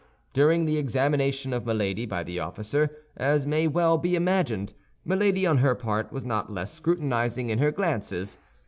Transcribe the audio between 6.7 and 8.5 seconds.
scrutinizing in her glances.